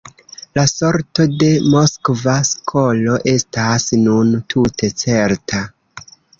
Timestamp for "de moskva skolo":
1.43-3.21